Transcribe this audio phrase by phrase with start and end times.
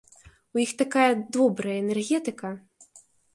[0.55, 2.49] У іх такая добрая энергетыка!